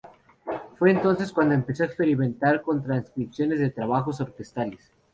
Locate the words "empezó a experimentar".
1.53-2.63